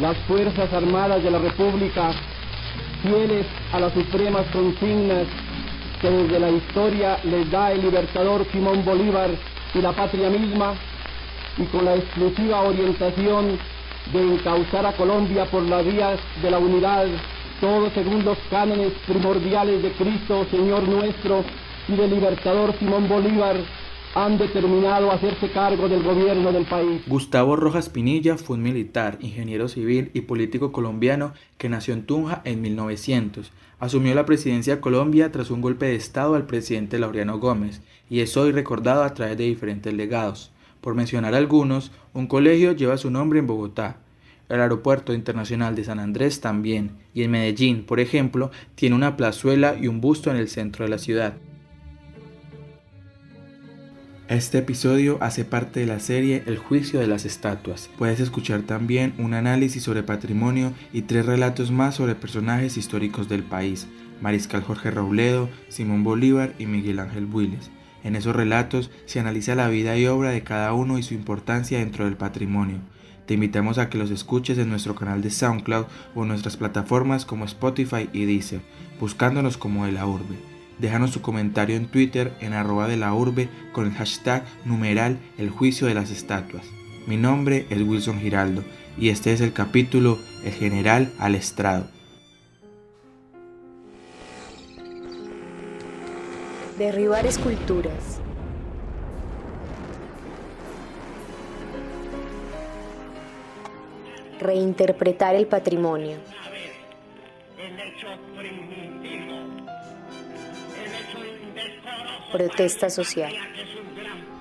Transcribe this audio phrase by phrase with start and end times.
[0.00, 2.10] las Fuerzas Armadas de la República,
[3.02, 5.26] fieles a las supremas consignas
[6.00, 9.30] que desde la historia les da el libertador Simón Bolívar
[9.74, 10.74] y la patria misma,
[11.56, 13.58] y con la exclusiva orientación
[14.12, 17.06] de encauzar a Colombia por las vías de la unidad,
[17.60, 21.42] todo según los cánones primordiales de Cristo, Señor nuestro,
[21.88, 23.56] y del libertador Simón Bolívar,
[24.16, 27.02] han determinado hacerse cargo del gobierno del país.
[27.06, 32.40] Gustavo Rojas Pinilla fue un militar, ingeniero civil y político colombiano que nació en Tunja
[32.44, 33.52] en 1900.
[33.78, 38.20] Asumió la presidencia de Colombia tras un golpe de Estado al presidente Laureano Gómez y
[38.20, 40.50] es hoy recordado a través de diferentes legados.
[40.80, 43.98] Por mencionar algunos, un colegio lleva su nombre en Bogotá,
[44.48, 49.76] el Aeropuerto Internacional de San Andrés también, y en Medellín, por ejemplo, tiene una plazuela
[49.78, 51.34] y un busto en el centro de la ciudad.
[54.28, 57.88] Este episodio hace parte de la serie El juicio de las estatuas.
[57.96, 63.44] Puedes escuchar también un análisis sobre patrimonio y tres relatos más sobre personajes históricos del
[63.44, 63.86] país,
[64.20, 67.70] Mariscal Jorge Robledo, Simón Bolívar y Miguel Ángel Builes.
[68.02, 71.78] En esos relatos se analiza la vida y obra de cada uno y su importancia
[71.78, 72.78] dentro del patrimonio.
[73.26, 77.24] Te invitamos a que los escuches en nuestro canal de SoundCloud o en nuestras plataformas
[77.26, 78.60] como Spotify y Deezer,
[78.98, 80.55] buscándonos como de la urbe.
[80.78, 85.50] Déjanos tu comentario en Twitter en arroba de la urbe con el hashtag numeral el
[85.50, 86.64] juicio de las estatuas.
[87.06, 88.64] Mi nombre es Wilson Giraldo
[88.98, 91.86] y este es el capítulo El general al estrado.
[96.78, 98.20] derribar esculturas.
[104.38, 106.18] Reinterpretar el patrimonio.
[112.36, 113.32] Protesta social.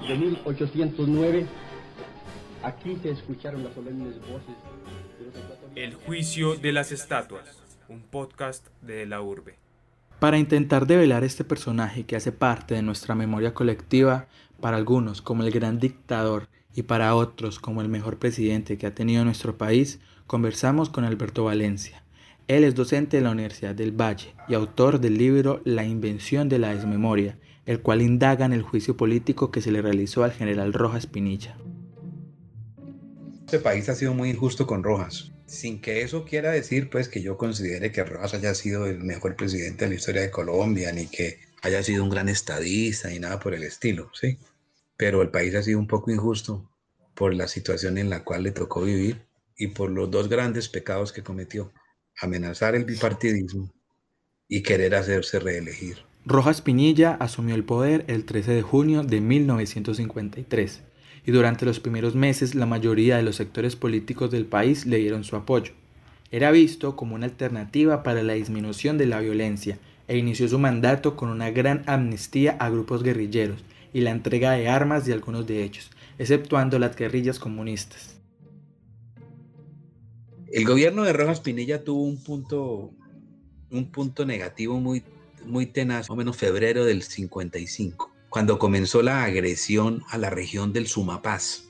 [0.06, 1.46] De 1809,
[2.62, 4.54] aquí se escucharon las solemnes voces
[5.76, 7.46] El juicio de las estatuas,
[7.88, 9.56] un podcast de la urbe.
[10.20, 14.28] Para intentar develar este personaje que hace parte de nuestra memoria colectiva,
[14.60, 18.94] para algunos como el gran dictador y para otros como el mejor presidente que ha
[18.94, 22.04] tenido nuestro país, conversamos con Alberto Valencia.
[22.50, 26.60] Él es docente de la Universidad del Valle y autor del libro La invención de
[26.60, 30.74] la desmemoria, el cual indaga en el juicio político que se le realizó al general
[30.74, 31.58] Rojas Pinilla.
[33.46, 37.22] Este país ha sido muy injusto con Rojas sin que eso quiera decir pues que
[37.22, 41.08] yo considere que Rojas haya sido el mejor presidente de la historia de Colombia, ni
[41.08, 44.40] que haya sido un gran estadista, ni nada por el estilo, ¿sí?
[44.98, 46.70] Pero el país ha sido un poco injusto
[47.14, 49.26] por la situación en la cual le tocó vivir
[49.58, 51.72] y por los dos grandes pecados que cometió,
[52.20, 53.72] amenazar el bipartidismo
[54.48, 55.98] y querer hacerse reelegir.
[56.28, 60.82] Rojas Pinilla asumió el poder el 13 de junio de 1953
[61.24, 65.24] y durante los primeros meses la mayoría de los sectores políticos del país le dieron
[65.24, 65.74] su apoyo.
[66.32, 69.78] Era visto como una alternativa para la disminución de la violencia
[70.08, 74.68] e inició su mandato con una gran amnistía a grupos guerrilleros y la entrega de
[74.68, 78.20] armas de algunos de ellos, exceptuando las guerrillas comunistas.
[80.52, 82.90] El gobierno de Rojas Pinilla tuvo un punto,
[83.70, 85.04] un punto negativo muy,
[85.46, 90.74] muy tenaz, más o menos febrero del 55 cuando comenzó la agresión a la región
[90.74, 91.70] del Sumapaz,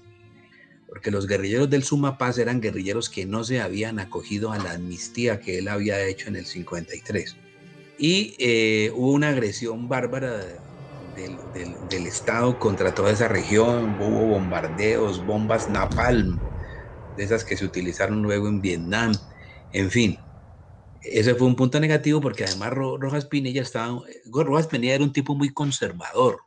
[0.87, 5.39] porque los guerrilleros del Sumapaz eran guerrilleros que no se habían acogido a la amnistía
[5.39, 7.35] que él había hecho en el 53.
[7.99, 10.39] Y eh, hubo una agresión bárbara
[11.15, 16.39] del, del, Estado contra toda esa región, hubo bombardeos, bombas napalm,
[17.15, 19.13] de esas que se utilizaron luego en Vietnam,
[19.71, 20.17] en fin.
[21.05, 25.35] Ese fue un punto negativo porque además Rojas Pinilla estaba, Rojas Pinilla era un tipo
[25.35, 26.39] muy conservador,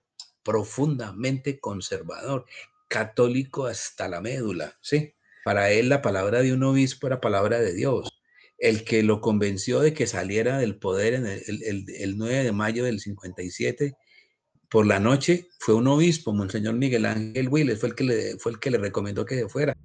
[0.42, 2.44] profundamente conservador,
[2.88, 5.14] católico hasta la médula, ¿sí?
[5.44, 8.20] Para él la palabra de un obispo era palabra de Dios.
[8.58, 12.98] El que lo convenció de que saliera del poder en el, 9 de mayo del
[12.98, 13.96] 57
[14.68, 18.52] por la noche fue un obispo, Monseñor Miguel Ángel Willes, fue el que le, fue
[18.52, 19.76] el que le recomendó que se fuera.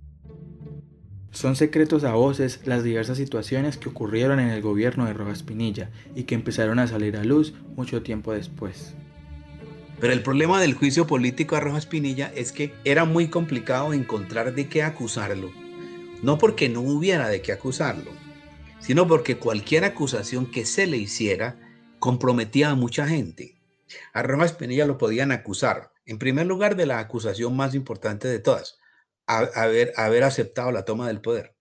[1.34, 5.90] Son secretos a voces las diversas situaciones que ocurrieron en el gobierno de Rojas Pinilla
[6.16, 8.94] y que empezaron a salir a luz mucho tiempo después.
[10.00, 14.54] Pero el problema del juicio político a Rojas Pinilla es que era muy complicado encontrar
[14.54, 15.52] de qué acusarlo.
[16.22, 18.12] No porque no hubiera de qué acusarlo,
[18.80, 21.58] sino porque cualquier acusación que se le hiciera
[21.98, 23.56] comprometía a mucha gente.
[24.14, 28.38] A Rojas Pinilla lo podían acusar, en primer lugar, de la acusación más importante de
[28.38, 28.78] todas,
[29.28, 31.56] haber, haber aceptado la toma del poder.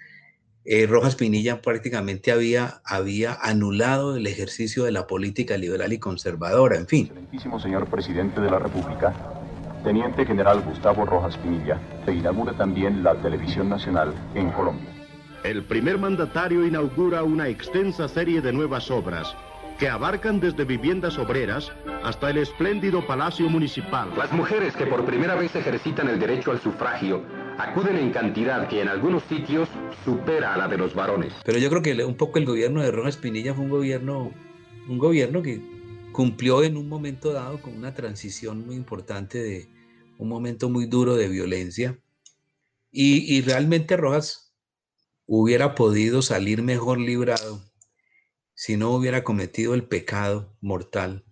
[0.63, 6.77] Eh, Rojas Pinilla prácticamente había, había anulado el ejercicio de la política liberal y conservadora,
[6.77, 7.05] en fin.
[7.07, 9.11] Excelentísimo señor presidente de la República,
[9.83, 15.00] Teniente General Gustavo Rojas Pinilla, se inaugura también la televisión nacional en Colombia.
[15.43, 19.35] El primer mandatario inaugura una extensa serie de nuevas obras
[19.79, 21.71] que abarcan desde viviendas obreras
[22.03, 24.13] hasta el espléndido Palacio Municipal.
[24.15, 27.25] Las mujeres que por primera vez ejercitan el derecho al sufragio
[27.57, 29.67] acuden en cantidad que en algunos sitios
[30.05, 31.33] supera a la de los varones.
[31.43, 34.31] Pero yo creo que un poco el gobierno de Rojas Pinilla fue un gobierno,
[34.87, 35.59] un gobierno que
[36.11, 39.67] cumplió en un momento dado con una transición muy importante de
[40.19, 41.97] un momento muy duro de violencia.
[42.91, 44.50] Y, y realmente Rojas
[45.33, 47.63] hubiera podido salir mejor librado
[48.53, 51.23] si no hubiera cometido el pecado mortal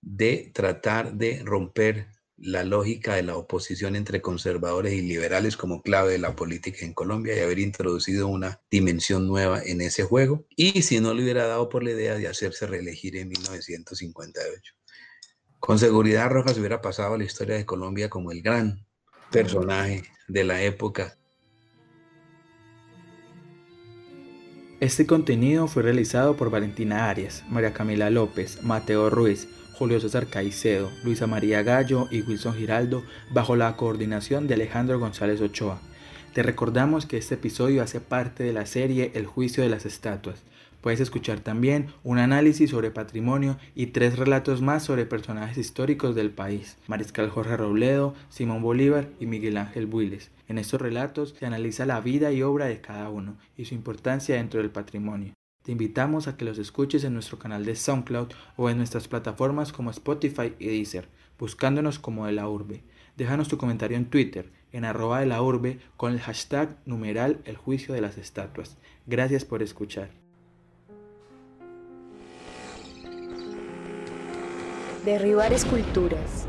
[0.00, 2.06] de tratar de romper
[2.38, 6.94] la lógica de la oposición entre conservadores y liberales como clave de la política en
[6.94, 10.46] Colombia y haber introducido una dimensión nueva en ese juego.
[10.56, 14.74] Y si no le hubiera dado por la idea de hacerse reelegir en 1958.
[15.58, 18.86] Con seguridad Rojas hubiera pasado a la historia de Colombia como el gran
[19.30, 21.19] personaje de la época.
[24.80, 30.90] Este contenido fue realizado por Valentina Arias, María Camila López, Mateo Ruiz, Julio César Caicedo,
[31.04, 35.82] Luisa María Gallo y Wilson Giraldo bajo la coordinación de Alejandro González Ochoa.
[36.32, 40.40] Te recordamos que este episodio hace parte de la serie El juicio de las estatuas.
[40.80, 46.30] Puedes escuchar también un análisis sobre patrimonio y tres relatos más sobre personajes históricos del
[46.30, 50.30] país, Mariscal Jorge Robledo, Simón Bolívar y Miguel Ángel Builes.
[50.48, 54.36] En estos relatos se analiza la vida y obra de cada uno y su importancia
[54.36, 55.34] dentro del patrimonio.
[55.62, 59.72] Te invitamos a que los escuches en nuestro canal de SoundCloud o en nuestras plataformas
[59.72, 62.82] como Spotify y Deezer, buscándonos como de la urbe.
[63.18, 67.58] Déjanos tu comentario en Twitter, en arroba de la urbe, con el hashtag numeral el
[67.58, 68.78] juicio de las estatuas.
[69.06, 70.08] Gracias por escuchar.
[75.04, 76.46] Derribar esculturas.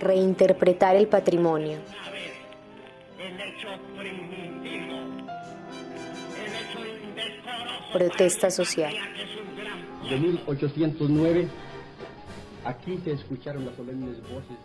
[0.00, 1.78] Reinterpretar el patrimonio.
[7.92, 8.92] Protesta social.
[10.10, 11.48] De 1809,
[12.64, 14.56] aquí se escucharon las solemnes voces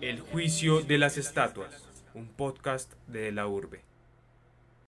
[0.00, 3.87] El juicio de las estatuas, un podcast de la urbe.